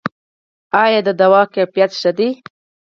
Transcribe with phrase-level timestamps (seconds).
[0.83, 2.29] آیا د درملو کیفیت ښه دی؟